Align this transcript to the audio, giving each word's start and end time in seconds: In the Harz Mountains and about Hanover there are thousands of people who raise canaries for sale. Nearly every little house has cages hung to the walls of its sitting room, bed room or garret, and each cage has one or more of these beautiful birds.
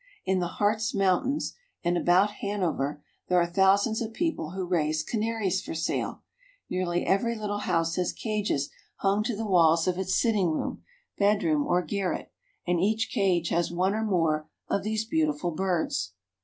In 0.25 0.39
the 0.39 0.47
Harz 0.57 0.95
Mountains 0.95 1.53
and 1.83 1.95
about 1.95 2.31
Hanover 2.41 3.03
there 3.27 3.39
are 3.39 3.45
thousands 3.45 4.01
of 4.01 4.15
people 4.15 4.53
who 4.53 4.65
raise 4.65 5.03
canaries 5.03 5.61
for 5.61 5.75
sale. 5.75 6.23
Nearly 6.71 7.05
every 7.05 7.35
little 7.35 7.59
house 7.59 7.97
has 7.97 8.11
cages 8.11 8.71
hung 8.95 9.21
to 9.21 9.35
the 9.35 9.45
walls 9.45 9.87
of 9.87 9.99
its 9.99 10.19
sitting 10.19 10.49
room, 10.49 10.81
bed 11.19 11.43
room 11.43 11.67
or 11.67 11.83
garret, 11.83 12.31
and 12.65 12.79
each 12.79 13.11
cage 13.13 13.49
has 13.49 13.69
one 13.71 13.93
or 13.93 14.03
more 14.03 14.49
of 14.67 14.81
these 14.81 15.05
beautiful 15.05 15.51
birds. 15.51 16.13